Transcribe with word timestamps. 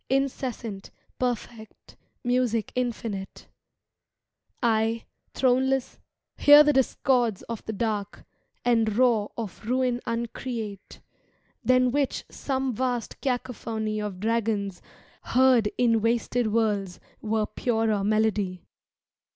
Incessant, 0.09 0.89
perfect, 1.19 1.95
music 2.23 2.71
infinite: 2.73 3.45
I, 4.63 5.03
throneless, 5.35 5.99
hear 6.37 6.63
the 6.63 6.73
discords 6.73 7.43
of 7.43 7.63
the 7.65 7.73
dark. 7.73 8.25
< 8.45 8.65
I— 8.65 8.69
OooO 8.69 8.71
And 8.79 8.97
roar 8.97 9.31
of 9.37 9.63
ruin 9.67 10.01
imcreate, 10.07 11.01
than 11.63 11.91
which 11.91 12.25
Some 12.31 12.73
vast 12.73 13.21
cacophony 13.21 13.99
of 14.01 14.19
dragons, 14.19 14.81
heard 15.21 15.69
In 15.77 16.01
wasted 16.01 16.51
worlds, 16.51 16.99
were 17.21 17.45
purer 17.45 18.03
melody. 18.03 18.65